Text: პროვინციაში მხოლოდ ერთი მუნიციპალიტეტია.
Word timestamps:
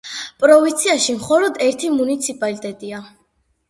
პროვინციაში 0.43 1.15
მხოლოდ 1.19 1.63
ერთი 1.69 1.95
მუნიციპალიტეტია. 2.01 3.09